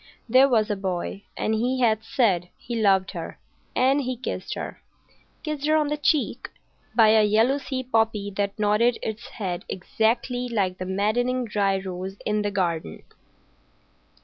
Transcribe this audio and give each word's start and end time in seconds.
There 0.27 0.49
was 0.49 0.71
a 0.71 0.75
boy, 0.75 1.25
and 1.37 1.53
he 1.53 1.81
had 1.81 2.03
said 2.03 2.49
he 2.57 2.75
loved 2.75 3.11
her. 3.11 3.37
And 3.75 4.01
he 4.01 4.17
kissed 4.17 4.55
her,—kissed 4.55 5.67
her 5.67 5.75
on 5.75 5.89
the 5.89 5.97
cheek,—by 5.97 7.09
a 7.09 7.21
yellow 7.23 7.59
sea 7.59 7.83
poppy 7.83 8.31
that 8.35 8.57
nodded 8.57 8.97
its 9.03 9.27
head 9.27 9.63
exactly 9.69 10.49
like 10.49 10.79
the 10.79 10.87
maddening 10.87 11.45
dry 11.45 11.79
rose 11.79 12.17
in 12.25 12.41
the 12.41 12.49
garden. 12.49 13.03